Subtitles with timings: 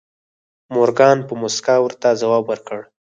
[0.73, 2.81] مورګان په موسکا ورته ځواب ورکړ